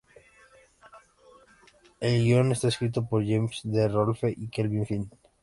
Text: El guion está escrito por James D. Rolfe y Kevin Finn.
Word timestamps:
El 1.99 2.23
guion 2.23 2.51
está 2.51 2.69
escrito 2.69 3.07
por 3.07 3.23
James 3.23 3.61
D. 3.63 3.87
Rolfe 3.87 4.33
y 4.35 4.47
Kevin 4.47 4.87
Finn. 4.87 5.11